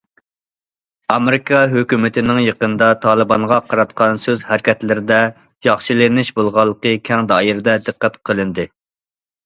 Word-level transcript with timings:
ئامېرىكا 1.15 1.59
ھۆكۈمىتىنىڭ 1.73 2.39
يېقىندا 2.45 2.89
تالىبانغا 3.05 3.61
قاراتقان 3.67 4.19
سۆز 4.25 4.47
ھەرىكەتلىرىدە 4.55 5.23
ياخشىلىنىش 5.71 6.37
بولغانلىقى 6.41 6.99
كەڭ 7.11 7.33
دائىرىدە 7.35 7.81
دىققەت 7.89 8.23
قىلىندى. 8.29 8.71